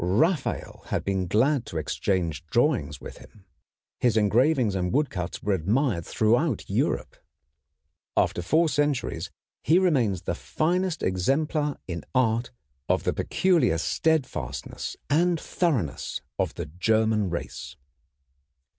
[0.03, 3.45] Raphael had been glad to exchange drawings with him.
[3.99, 7.17] His engravings and woodcuts were admired throughout Europe.
[8.17, 9.29] After four centuries
[9.61, 12.49] he remains the finest exemplar in art
[12.89, 17.75] of the peculiar steadfastness and thoroughness of the German race.